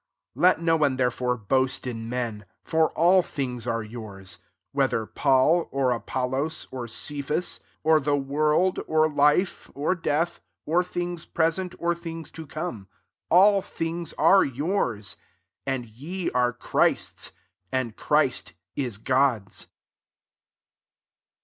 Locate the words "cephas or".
6.87-7.99